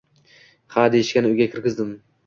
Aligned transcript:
ha 0.77 0.87
deyishgan, 0.95 1.31
uyga 1.33 1.51
kirgizdim. 1.55 1.97